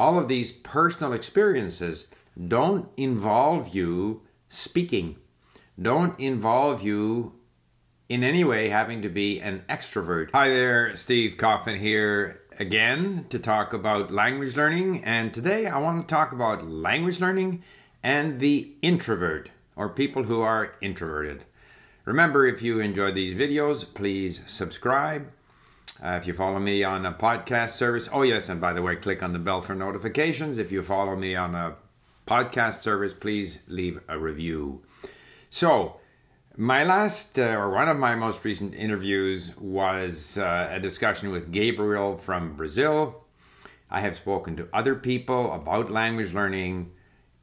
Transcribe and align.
all 0.00 0.18
of 0.18 0.28
these 0.28 0.50
personal 0.50 1.12
experiences 1.12 2.06
don't 2.48 2.88
involve 2.96 3.74
you 3.74 4.22
speaking, 4.48 5.14
don't 5.78 6.18
involve 6.18 6.80
you 6.80 7.34
in 8.08 8.24
any 8.24 8.42
way 8.42 8.70
having 8.70 9.02
to 9.02 9.10
be 9.10 9.38
an 9.42 9.62
extrovert. 9.68 10.30
Hi 10.32 10.48
there, 10.48 10.96
Steve 10.96 11.36
Kaufmann 11.36 11.78
here 11.78 12.40
again 12.58 13.26
to 13.28 13.38
talk 13.38 13.74
about 13.74 14.10
language 14.10 14.56
learning. 14.56 15.04
And 15.04 15.34
today 15.34 15.66
I 15.66 15.76
want 15.76 16.08
to 16.08 16.14
talk 16.14 16.32
about 16.32 16.66
language 16.66 17.20
learning 17.20 17.62
and 18.02 18.40
the 18.40 18.72
introvert 18.80 19.50
or 19.76 19.90
people 19.90 20.22
who 20.22 20.40
are 20.40 20.76
introverted. 20.80 21.44
Remember, 22.06 22.46
if 22.46 22.62
you 22.62 22.80
enjoy 22.80 23.12
these 23.12 23.38
videos, 23.38 23.84
please 23.92 24.40
subscribe. 24.46 25.30
Uh, 26.02 26.12
if 26.12 26.26
you 26.26 26.32
follow 26.32 26.58
me 26.58 26.82
on 26.82 27.04
a 27.04 27.12
podcast 27.12 27.70
service, 27.70 28.08
oh 28.10 28.22
yes, 28.22 28.48
and 28.48 28.60
by 28.60 28.72
the 28.72 28.80
way, 28.80 28.96
click 28.96 29.22
on 29.22 29.34
the 29.34 29.38
bell 29.38 29.60
for 29.60 29.74
notifications. 29.74 30.56
If 30.56 30.72
you 30.72 30.82
follow 30.82 31.14
me 31.14 31.34
on 31.34 31.54
a 31.54 31.76
podcast 32.26 32.80
service, 32.80 33.12
please 33.12 33.58
leave 33.68 34.00
a 34.08 34.18
review. 34.18 34.80
So, 35.50 35.96
my 36.56 36.84
last, 36.84 37.38
uh, 37.38 37.42
or 37.42 37.70
one 37.70 37.88
of 37.88 37.98
my 37.98 38.14
most 38.14 38.42
recent 38.44 38.74
interviews, 38.74 39.54
was 39.58 40.38
uh, 40.38 40.70
a 40.70 40.80
discussion 40.80 41.30
with 41.30 41.52
Gabriel 41.52 42.16
from 42.16 42.56
Brazil. 42.56 43.24
I 43.90 44.00
have 44.00 44.16
spoken 44.16 44.56
to 44.56 44.68
other 44.72 44.94
people 44.94 45.52
about 45.52 45.90
language 45.90 46.32
learning 46.32 46.92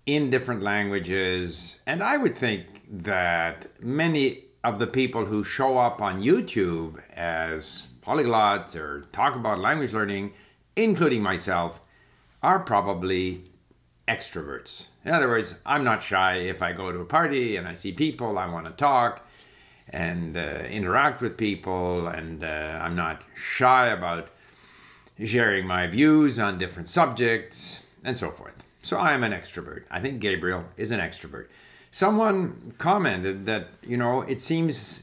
in 0.08 0.32
different 0.32 0.64
languages, 0.64 1.76
and 1.86 2.02
I 2.02 2.18
would 2.18 2.36
think 2.36 2.66
that 2.90 3.68
many 3.80 4.46
of 4.64 4.80
the 4.80 4.88
people 4.88 5.26
who 5.26 5.44
show 5.44 5.78
up 5.78 6.02
on 6.02 6.24
YouTube 6.24 7.04
as 7.14 7.88
polyglots 8.08 8.76
or 8.76 9.02
talk 9.12 9.36
about 9.36 9.60
language 9.60 9.94
learning, 9.94 10.34
including 10.76 11.22
myself, 11.22 11.82
are 12.42 12.60
probably 12.60 13.44
extroverts. 14.08 14.88
In 15.04 15.12
other 15.12 15.28
words, 15.28 15.56
I'm 15.66 15.84
not 15.84 16.02
shy 16.02 16.36
if 16.36 16.62
I 16.62 16.72
go 16.72 16.92
to 16.92 17.00
a 17.00 17.06
party 17.06 17.58
and 17.58 17.68
I 17.68 17.74
see 17.74 17.92
people, 17.92 18.38
I 18.38 18.48
want 18.48 18.66
to 18.66 18.72
talk 18.72 19.28
and 19.90 20.38
uh, 20.38 20.64
interact 20.70 21.22
with 21.22 21.38
people, 21.38 22.08
and 22.08 22.44
uh, 22.44 22.80
I'm 22.82 22.96
not 22.96 23.22
shy 23.36 23.88
about 23.88 24.28
sharing 25.24 25.66
my 25.66 25.88
views 25.88 26.40
on 26.40 26.58
different 26.58 26.90
subjects 26.90 27.80
and 28.04 28.18
so 28.18 28.30
forth. 28.30 28.64
So 28.82 28.98
I 28.98 29.14
am 29.14 29.24
an 29.24 29.32
extrovert. 29.32 29.84
I 29.90 30.02
think 30.02 30.20
Gabriel 30.20 30.66
is 30.76 30.92
an 30.92 31.00
extrovert. 31.00 31.48
Someone 31.90 32.74
commented 32.78 33.46
that, 33.46 33.70
you 33.82 33.96
know, 33.98 34.22
it 34.22 34.42
seems 34.42 35.02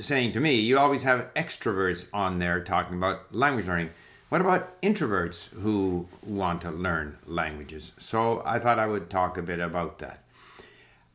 saying 0.00 0.32
to 0.32 0.40
me, 0.40 0.54
you 0.56 0.78
always 0.78 1.02
have 1.02 1.32
extroverts 1.34 2.06
on 2.12 2.38
there 2.38 2.62
talking 2.62 2.96
about 2.96 3.34
language 3.34 3.66
learning. 3.66 3.90
What 4.28 4.40
about 4.40 4.80
introverts 4.82 5.48
who 5.48 6.06
want 6.22 6.62
to 6.62 6.70
learn 6.70 7.16
languages? 7.26 7.92
So 7.98 8.42
I 8.44 8.58
thought 8.58 8.78
I 8.78 8.86
would 8.86 9.08
talk 9.08 9.38
a 9.38 9.42
bit 9.42 9.60
about 9.60 9.98
that. 9.98 10.22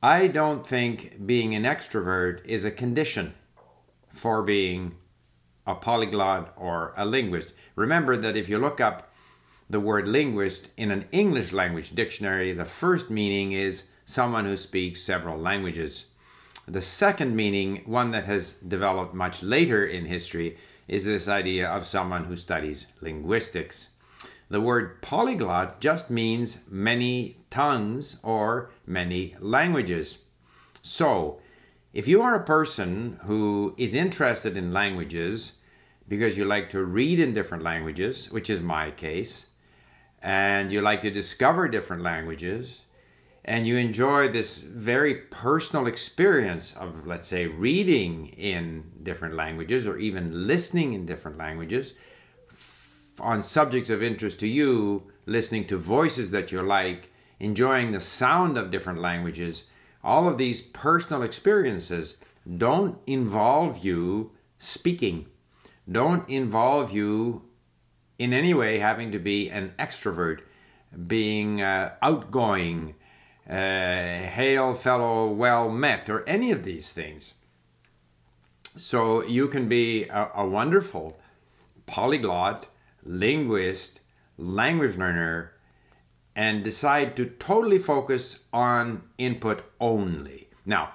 I 0.02 0.28
don't 0.28 0.66
think 0.66 1.26
being 1.26 1.56
an 1.56 1.64
extrovert 1.64 2.44
is 2.46 2.66
a 2.66 2.72
condition 2.72 3.36
for 4.10 4.44
being 4.44 4.96
a 5.66 5.76
polyglot 5.76 6.54
or 6.58 6.94
a 6.98 7.06
linguist. 7.06 7.54
Remember 7.76 8.18
that 8.18 8.36
if 8.36 8.50
you 8.50 8.58
look 8.58 8.82
up 8.82 9.14
the 9.70 9.80
word 9.80 10.08
linguist 10.08 10.70
in 10.76 10.92
an 10.92 11.06
English 11.12 11.54
language 11.54 11.92
dictionary, 11.92 12.52
the 12.52 12.66
first 12.66 13.10
meaning 13.10 13.54
is 13.54 13.84
someone 14.06 14.46
who 14.46 14.58
speaks 14.58 15.02
several 15.02 15.38
languages. 15.38 16.06
The 16.68 16.82
second 16.82 17.36
meaning, 17.36 17.82
one 17.86 18.12
that 18.12 18.26
has 18.26 18.54
developed 18.54 19.14
much 19.14 19.44
later 19.44 19.86
in 19.86 20.06
history, 20.06 20.58
is 20.88 21.04
this 21.06 21.28
idea 21.28 21.70
of 21.70 21.86
someone 21.86 22.26
who 22.26 22.38
studies 22.38 22.88
linguistics. 23.02 23.90
The 24.50 24.62
word 24.62 25.02
polyglot 25.02 25.82
just 25.82 26.10
means 26.10 26.60
many 26.70 27.38
tongues 27.50 28.18
or 28.24 28.72
many 28.86 29.36
languages. 29.40 30.20
So, 30.82 31.40
if 31.94 32.08
you 32.08 32.22
are 32.22 32.36
a 32.36 32.44
person 32.44 33.20
who 33.24 33.76
is 33.78 33.94
interested 33.94 34.56
in 34.56 34.74
languages 34.74 35.54
because 36.08 36.38
you 36.38 36.46
like 36.46 36.70
to 36.70 36.84
read 36.84 37.20
in 37.20 37.34
different 37.34 37.64
languages, 37.64 38.32
which 38.32 38.50
is 38.50 38.62
my 38.62 38.92
case, 38.92 39.48
and 40.22 40.72
you 40.72 40.82
like 40.82 41.02
to 41.02 41.12
discover 41.12 41.68
different 41.68 42.04
languages, 42.04 42.84
and 43.46 43.68
you 43.68 43.76
enjoy 43.76 44.30
this 44.30 44.58
very 44.58 45.16
personal 45.16 45.88
experience 45.88 46.74
of, 46.78 47.06
let's 47.06 47.28
say, 47.28 47.46
reading 47.46 48.28
in 48.28 48.84
different 49.04 49.36
languages 49.36 49.86
or 49.86 49.98
even 49.98 50.48
listening 50.48 50.94
in 50.94 51.06
different 51.06 51.38
languages 51.38 51.94
on 53.20 53.42
subjects 53.42 53.90
of 53.90 54.02
interest 54.02 54.40
to 54.40 54.48
you, 54.48 55.04
listening 55.26 55.68
to 55.68 55.78
voices 55.78 56.32
that 56.32 56.52
you 56.52 56.62
like, 56.62 57.12
enjoying 57.40 57.92
the 57.92 58.00
sound 58.00 58.58
of 58.58 58.72
different 58.72 59.00
languages, 59.00 59.66
all 60.04 60.28
of 60.28 60.38
these 60.38 60.62
personal 60.62 61.22
experiences 61.22 62.18
don't 62.58 62.98
involve 63.06 63.84
you 63.84 64.32
speaking, 64.58 65.26
don't 65.92 66.28
involve 66.30 66.92
you 66.92 67.44
in 68.18 68.34
any 68.34 68.54
way 68.54 68.80
having 68.80 69.12
to 69.12 69.20
be 69.20 69.50
an 69.50 69.74
extrovert, 69.78 70.40
being 71.08 71.62
uh, 71.62 71.94
outgoing 72.02 72.96
uh, 73.50 73.54
hail 73.54 74.74
fellow 74.74 75.30
well 75.30 75.70
met 75.70 76.10
or 76.10 76.28
any 76.28 76.52
of 76.52 76.64
these 76.64 76.92
things. 76.92 77.34
So 78.78 79.24
you 79.24 79.48
can 79.48 79.68
be 79.68 80.06
a, 80.06 80.30
a 80.36 80.48
wonderful 80.48 81.20
polyglot 81.86 82.68
linguist 83.04 84.00
language 84.38 84.98
learner 84.98 85.52
and 86.36 86.64
decide 86.64 87.16
to 87.16 87.26
totally 87.26 87.78
focus 87.78 88.40
on 88.52 89.04
input 89.18 89.64
only. 89.80 90.48
Now 90.66 90.94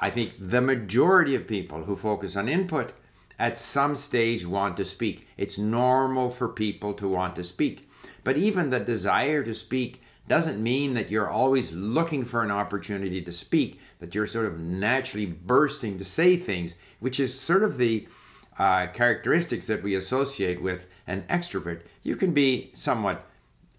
i 0.00 0.10
think 0.10 0.32
the 0.38 0.60
majority 0.60 1.34
of 1.34 1.48
people 1.48 1.82
who 1.84 1.96
focus 1.96 2.36
on 2.36 2.48
input 2.48 2.92
at 3.38 3.56
some 3.56 3.94
stage 3.94 4.44
want 4.44 4.76
to 4.76 4.84
speak. 4.84 5.28
It's 5.36 5.58
normal 5.58 6.30
for 6.30 6.48
people 6.48 6.92
to 6.94 7.08
want 7.08 7.36
to 7.36 7.44
speak. 7.44 7.88
But 8.24 8.36
even 8.36 8.70
the 8.70 8.80
desire 8.80 9.44
to 9.44 9.54
speak 9.54 10.02
doesn't 10.28 10.62
mean 10.62 10.94
that 10.94 11.10
you're 11.10 11.30
always 11.30 11.72
looking 11.72 12.24
for 12.24 12.42
an 12.42 12.50
opportunity 12.50 13.20
to 13.22 13.32
speak, 13.32 13.80
that 13.98 14.14
you're 14.14 14.26
sort 14.26 14.46
of 14.46 14.60
naturally 14.60 15.26
bursting 15.26 15.98
to 15.98 16.04
say 16.04 16.36
things, 16.36 16.74
which 17.00 17.18
is 17.18 17.38
sort 17.38 17.62
of 17.62 17.78
the 17.78 18.06
uh, 18.58 18.86
characteristics 18.88 19.66
that 19.66 19.82
we 19.82 19.94
associate 19.94 20.60
with 20.60 20.88
an 21.06 21.24
extrovert. 21.30 21.82
You 22.02 22.16
can 22.16 22.32
be 22.32 22.70
somewhat 22.74 23.24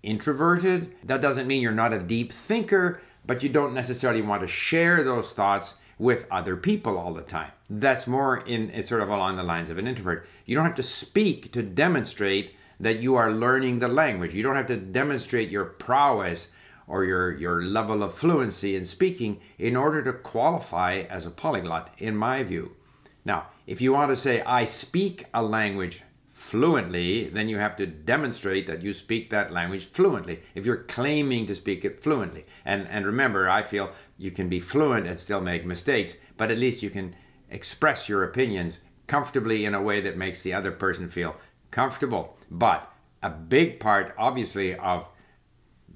introverted. 0.03 0.95
That 1.03 1.21
doesn't 1.21 1.47
mean 1.47 1.61
you're 1.61 1.71
not 1.71 1.93
a 1.93 1.99
deep 1.99 2.31
thinker, 2.31 3.01
but 3.25 3.43
you 3.43 3.49
don't 3.49 3.73
necessarily 3.73 4.21
want 4.21 4.41
to 4.41 4.47
share 4.47 5.03
those 5.03 5.33
thoughts 5.33 5.75
with 5.97 6.25
other 6.31 6.55
people 6.55 6.97
all 6.97 7.13
the 7.13 7.21
time. 7.21 7.51
That's 7.69 8.07
more 8.07 8.37
in 8.37 8.69
it's 8.71 8.89
sort 8.89 9.01
of 9.01 9.09
along 9.09 9.35
the 9.35 9.43
lines 9.43 9.69
of 9.69 9.77
an 9.77 9.87
introvert. 9.87 10.25
You 10.45 10.55
don't 10.55 10.65
have 10.65 10.75
to 10.75 10.83
speak 10.83 11.51
to 11.51 11.61
demonstrate 11.61 12.55
that 12.79 12.99
you 12.99 13.15
are 13.15 13.31
learning 13.31 13.79
the 13.79 13.87
language. 13.87 14.33
You 14.33 14.43
don't 14.43 14.55
have 14.55 14.67
to 14.67 14.77
demonstrate 14.77 15.49
your 15.49 15.65
prowess 15.65 16.47
or 16.87 17.03
your, 17.05 17.31
your 17.37 17.61
level 17.61 18.03
of 18.03 18.13
fluency 18.13 18.75
in 18.75 18.83
speaking 18.83 19.39
in 19.57 19.75
order 19.75 20.03
to 20.03 20.13
qualify 20.13 21.03
as 21.09 21.25
a 21.25 21.31
polyglot, 21.31 21.93
in 21.97 22.17
my 22.17 22.43
view. 22.43 22.75
Now, 23.23 23.47
if 23.67 23.79
you 23.79 23.93
want 23.93 24.09
to 24.09 24.15
say, 24.15 24.41
I 24.41 24.65
speak 24.65 25.25
a 25.33 25.43
language 25.43 26.01
fluently, 26.29 27.25
then 27.25 27.49
you 27.49 27.57
have 27.59 27.75
to 27.75 27.85
demonstrate 27.85 28.65
that 28.65 28.81
you 28.81 28.93
speak 28.93 29.29
that 29.29 29.51
language 29.51 29.85
fluently. 29.85 30.39
If 30.55 30.65
you're 30.65 30.83
claiming 30.83 31.45
to 31.45 31.53
speak 31.53 31.85
it 31.85 32.01
fluently. 32.01 32.45
And, 32.65 32.87
and 32.87 33.05
remember, 33.05 33.49
I 33.49 33.61
feel 33.61 33.91
you 34.17 34.31
can 34.31 34.49
be 34.49 34.59
fluent 34.59 35.05
and 35.05 35.19
still 35.19 35.41
make 35.41 35.65
mistakes, 35.65 36.15
but 36.37 36.49
at 36.49 36.57
least 36.57 36.81
you 36.81 36.89
can 36.89 37.15
express 37.51 38.09
your 38.09 38.23
opinions 38.23 38.79
comfortably 39.05 39.65
in 39.65 39.75
a 39.75 39.81
way 39.81 40.01
that 40.01 40.17
makes 40.17 40.41
the 40.41 40.53
other 40.53 40.71
person 40.71 41.09
feel 41.09 41.35
comfortable. 41.71 42.37
But 42.49 42.91
a 43.21 43.29
big 43.29 43.79
part, 43.79 44.13
obviously, 44.17 44.75
of 44.75 45.07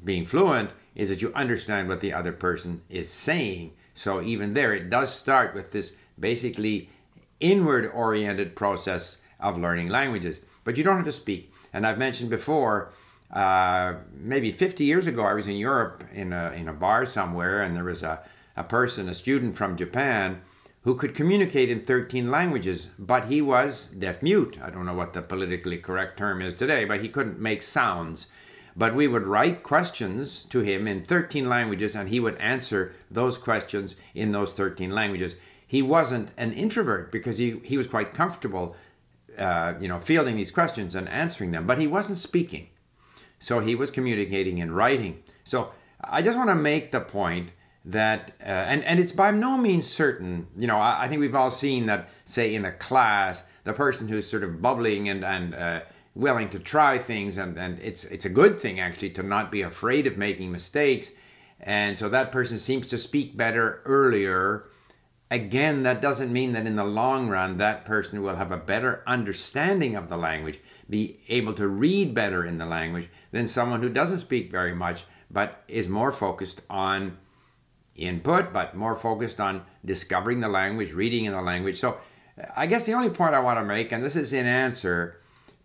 being 0.04 0.26
fluent 0.26 0.72
is 0.96 1.10
that 1.10 1.22
you 1.22 1.34
understand 1.34 1.88
what 1.88 2.02
the 2.02 2.14
other 2.14 2.32
person 2.32 2.82
is 2.90 3.10
saying. 3.10 3.74
So 3.94 4.22
even 4.22 4.54
there, 4.54 4.74
it 4.74 4.90
does 4.90 5.14
start 5.14 5.56
with 5.56 5.72
this 5.72 5.96
basically 6.20 6.90
inward 7.40 7.90
oriented 7.94 8.56
process 8.56 9.18
of 9.40 9.58
learning 9.58 9.90
languages. 9.90 10.40
But 10.64 10.78
you 10.78 10.84
don't 10.84 10.98
have 10.98 11.06
to 11.06 11.12
speak. 11.12 11.52
And 11.74 11.86
I've 11.86 11.98
mentioned 11.98 12.30
before, 12.30 12.94
uh, 13.32 13.96
maybe 14.14 14.52
50 14.52 14.84
years 14.84 15.08
ago, 15.08 15.24
I 15.24 15.34
was 15.34 15.48
in 15.48 15.58
Europe 15.58 16.04
in 16.14 16.32
a, 16.34 16.52
in 16.52 16.68
a 16.68 16.74
bar 16.74 17.06
somewhere, 17.06 17.64
and 17.64 17.76
there 17.76 17.84
was 17.84 18.04
a, 18.04 18.22
a 18.56 18.64
person, 18.64 19.10
a 19.10 19.14
student 19.14 19.58
from 19.58 19.76
Japan, 19.76 20.42
who 20.84 20.96
could 20.96 21.16
communicate 21.16 21.70
in 21.70 21.80
13 21.80 22.30
languages, 22.30 22.90
but 23.00 23.26
he 23.26 23.42
was 23.42 23.88
deaf 23.88 24.22
mute. 24.22 24.58
I 24.62 24.70
don't 24.70 24.86
know 24.86 24.94
what 24.94 25.14
the 25.14 25.22
politically 25.22 25.78
correct 25.78 26.18
term 26.18 26.42
is 26.42 26.54
today, 26.54 26.84
but 26.84 27.02
he 27.02 27.08
couldn't 27.08 27.40
make 27.40 27.62
sounds. 27.62 28.28
But 28.76 28.96
we 28.96 29.08
would 29.08 29.24
write 29.24 29.64
questions 29.64 30.44
to 30.46 30.60
him 30.60 30.88
in 30.88 31.04
13 31.04 31.48
languages, 31.48 31.96
and 31.96 32.10
he 32.10 32.20
would 32.20 32.36
answer 32.38 32.94
those 33.10 33.38
questions 33.38 33.96
in 34.14 34.32
those 34.32 34.52
13 34.52 34.92
languages. 34.92 35.36
He 35.66 35.82
wasn't 35.82 36.32
an 36.38 36.52
introvert 36.52 37.12
because 37.12 37.38
he, 37.38 37.60
he 37.64 37.78
was 37.78 37.88
quite 37.88 38.14
comfortable, 38.14 38.76
uh, 39.38 39.76
you 39.80 39.88
know, 39.88 40.00
fielding 40.00 40.36
these 40.36 40.52
questions 40.52 40.96
and 40.96 41.08
answering 41.08 41.52
them, 41.52 41.66
but 41.66 41.78
he 41.78 41.88
wasn't 41.88 42.18
speaking. 42.18 42.68
So 43.40 43.60
he 43.60 43.76
was 43.76 43.90
communicating 43.90 44.58
in 44.58 44.72
writing. 44.72 45.24
So 45.44 45.72
I 46.04 46.22
just 46.22 46.38
want 46.38 46.50
to 46.50 46.56
make 46.56 46.92
the 46.92 47.00
point 47.00 47.52
that, 47.86 48.32
uh, 48.42 48.46
and, 48.46 48.84
and 48.86 49.00
it's 49.00 49.12
by 49.12 49.32
no 49.32 49.58
means 49.58 49.88
certain, 49.88 50.48
you 50.58 50.68
know, 50.68 50.78
I, 50.78 51.04
I, 51.04 51.08
think 51.08 51.20
we've 51.20 51.36
all 51.36 51.50
seen 51.50 51.86
that, 51.88 52.10
say, 52.24 52.56
in 52.56 52.64
a 52.64 52.72
class, 52.72 53.44
the 53.66 53.74
person 53.74 54.08
who's 54.08 54.30
sort 54.30 54.44
of 54.44 54.62
bubbling 54.62 55.10
and, 55.10 55.26
and 55.26 55.54
uh, 55.54 55.82
willing 56.16 56.50
to 56.50 56.60
try 56.60 56.98
things, 56.98 57.38
and, 57.38 57.58
and 57.58 57.80
it's, 57.80 58.06
it's 58.06 58.26
a 58.26 58.30
good 58.30 58.60
thing 58.60 58.80
actually 58.80 59.10
to 59.12 59.24
not 59.24 59.52
be 59.52 59.62
afraid 59.62 60.08
of 60.08 60.18
making 60.18 60.52
mistakes. 60.52 61.12
And 61.60 61.98
so 61.98 62.08
that 62.10 62.32
person 62.32 62.58
seems 62.58 62.88
to 62.88 62.98
speak 62.98 63.36
better 63.36 63.82
earlier. 63.86 64.66
Again, 65.30 65.84
that 65.84 66.02
doesn't 66.02 66.32
mean 66.32 66.54
that 66.54 66.68
in 66.68 66.76
the 66.76 66.84
long 66.86 67.28
run 67.28 67.58
that 67.58 67.86
person 67.86 68.22
will 68.22 68.36
have 68.36 68.52
a 68.52 68.58
better 68.58 69.04
understanding 69.08 69.96
of 69.96 70.08
the 70.08 70.18
language, 70.18 70.60
be 70.90 71.20
able 71.28 71.54
to 71.54 71.68
read 71.68 72.14
better 72.14 72.46
in 72.46 72.60
the 72.60 72.66
language 72.66 73.10
than 73.32 73.48
someone 73.48 73.82
who 73.82 73.90
doesn't 73.90 74.20
speak 74.20 74.52
very 74.52 74.74
much 74.76 75.06
but 75.34 75.64
is 75.68 75.90
more 75.90 76.12
focused 76.12 76.62
on 76.70 77.18
input, 77.96 78.52
but 78.52 78.76
more 78.76 78.96
focused 78.96 79.40
on 79.40 79.64
discovering 79.86 80.40
the 80.40 80.48
language, 80.48 80.94
reading 80.94 81.26
in 81.26 81.34
the 81.34 81.42
language. 81.42 81.80
So 81.80 81.98
uh, 82.38 82.46
I 82.56 82.66
guess 82.66 82.86
the 82.86 82.94
only 82.94 83.10
point 83.10 83.36
I 83.36 83.40
want 83.40 83.60
to 83.60 83.66
make, 83.66 83.92
and 83.92 84.04
this 84.04 84.16
is 84.16 84.34
in 84.34 84.46
answer 84.46 85.20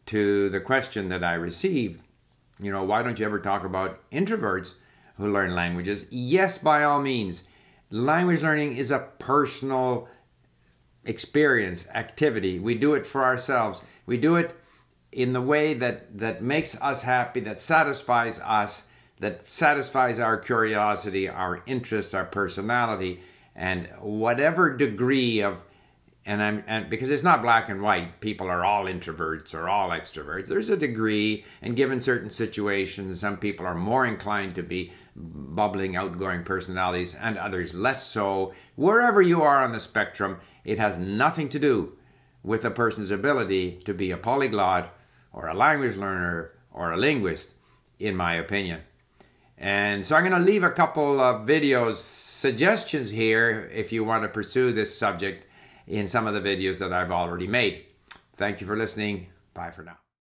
to 0.07 0.49
the 0.51 0.61
question 0.61 1.09
that 1.09 1.25
I 1.25 1.35
received, 1.35 2.03
you 2.61 2.73
know, 2.73 2.85
why 2.85 3.03
don't 3.03 3.19
you 3.19 3.27
ever 3.27 3.39
talk 3.39 3.65
about 3.65 4.01
introverts 4.11 4.75
who 5.17 5.33
learn 5.33 5.55
languages? 5.55 6.07
Yes, 6.11 6.59
by 6.59 6.83
all 6.85 7.01
means. 7.01 7.45
Language 7.91 8.43
learning 8.43 8.77
is 8.77 8.91
a 8.91 9.09
personal 9.19 10.09
experience, 11.05 11.87
activity. 11.95 12.59
We 12.59 12.75
do 12.75 12.95
it 12.95 13.07
for 13.07 13.25
ourselves. 13.25 13.83
We 14.07 14.19
do 14.19 14.37
it 14.37 14.55
in 15.13 15.33
the 15.33 15.41
way 15.41 15.75
that, 15.75 16.19
that 16.19 16.43
makes 16.43 16.81
us 16.83 17.03
happy, 17.03 17.41
that 17.41 17.61
satisfies 17.61 18.41
us, 18.41 18.85
that 19.21 19.49
satisfies 19.49 20.19
our 20.19 20.37
curiosity, 20.37 21.29
our 21.29 21.63
interests, 21.67 22.15
our 22.15 22.25
personality, 22.25 23.21
and 23.55 23.89
whatever 24.01 24.77
degree 24.77 25.41
of 25.41 25.61
and 26.27 26.43
I'm 26.43 26.63
and 26.67 26.91
because 26.91 27.11
it's 27.11 27.23
not 27.23 27.41
black 27.41 27.71
and 27.71 27.81
white, 27.81 28.21
people 28.21 28.49
are 28.49 28.65
all 28.65 28.85
introverts 28.85 29.55
or 29.55 29.69
all 29.69 29.89
extroverts. 29.89 30.47
There's 30.47 30.69
a 30.69 30.77
degree, 30.77 31.45
and 31.63 31.75
given 31.75 32.03
certain 32.03 32.29
situations, 32.29 33.21
some 33.21 33.39
people 33.39 33.65
are 33.65 33.75
more 33.75 34.05
inclined 34.05 34.55
to 34.57 34.63
be 34.63 34.93
bubbling, 35.17 35.97
outgoing 35.97 36.45
personalities, 36.45 37.15
and 37.15 37.39
others 37.39 37.75
less 37.75 38.07
so. 38.07 38.53
Wherever 38.77 39.23
you 39.23 39.43
are 39.43 39.65
on 39.65 39.73
the 39.73 39.81
spectrum, 39.81 40.39
it 40.65 40.79
has 40.79 40.99
nothing 40.99 41.49
to 41.49 41.59
do 41.59 41.97
with 42.43 42.65
a 42.65 42.71
person's 42.71 43.11
ability 43.11 43.81
to 43.85 43.95
be 43.95 44.11
a 44.11 44.17
polyglot 44.17 44.95
or 45.33 45.49
a 45.49 45.55
language 45.55 45.97
learner 45.97 46.53
or 46.73 46.93
a 46.93 46.97
linguist, 46.97 47.51
in 47.99 48.15
my 48.15 48.35
opinion. 48.35 48.81
And 49.61 50.07
so 50.07 50.15
I'm 50.15 50.23
going 50.23 50.41
to 50.41 50.47
leave 50.47 50.63
a 50.63 50.71
couple 50.71 51.21
of 51.21 51.47
videos, 51.47 51.95
suggestions 51.95 53.11
here 53.11 53.69
if 53.75 53.93
you 53.93 54.05
want 54.05 54.23
to 54.23 54.29
pursue 54.29 54.73
this 54.73 54.97
subject 54.97 55.47
in 55.87 56.07
some 56.07 56.27
of 56.27 56.35
the 56.35 56.41
videos 56.41 56.79
that 56.79 56.93
I've 56.93 57.11
already 57.11 57.49
made. 57.49 57.85
Thank 58.37 58.61
you 58.61 58.67
for 58.67 58.77
listening. 58.77 59.29
Bye 59.55 59.73
for 59.73 59.83
now. 59.83 59.99